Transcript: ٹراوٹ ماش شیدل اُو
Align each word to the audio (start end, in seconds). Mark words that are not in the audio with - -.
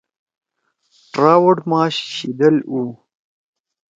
ٹراوٹ 1.11 1.57
ماش 1.69 1.93
شیدل 2.13 2.55
اُو 2.69 2.79